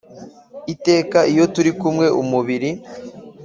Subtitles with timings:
[0.73, 2.69] Iteka iyo turikumwe umubiri